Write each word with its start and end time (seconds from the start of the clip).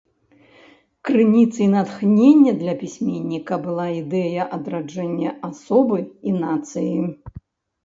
Крыніцай 1.09 1.67
натхнення 1.73 2.51
для 2.63 2.73
пісьменніка 2.81 3.53
была 3.67 3.87
ідэя 4.01 4.49
адраджэння 4.59 5.37
асобы 5.53 5.99
і 6.27 6.37
нацыі. 6.43 7.01